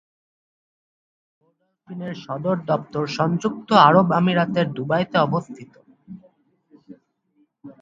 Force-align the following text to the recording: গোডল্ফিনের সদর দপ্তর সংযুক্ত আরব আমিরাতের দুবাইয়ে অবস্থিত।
গোডল্ফিনের 1.41 2.15
সদর 2.25 2.57
দপ্তর 2.69 3.03
সংযুক্ত 3.17 3.69
আরব 3.87 4.07
আমিরাতের 4.19 4.67
দুবাইয়ে 4.75 5.17
অবস্থিত। 5.27 5.73